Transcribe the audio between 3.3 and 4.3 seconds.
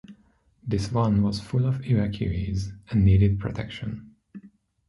protection.